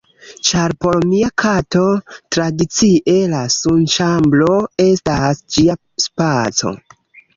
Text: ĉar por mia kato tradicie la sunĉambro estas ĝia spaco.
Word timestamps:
ĉar 0.51 0.71
por 0.85 0.95
mia 1.09 1.27
kato 1.41 1.83
tradicie 2.35 3.17
la 3.35 3.43
sunĉambro 3.59 4.49
estas 4.89 5.45
ĝia 5.57 5.77
spaco. 6.07 6.75